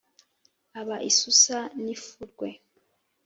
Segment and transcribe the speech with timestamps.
[0.79, 2.49] Aba isusa n'ifurwe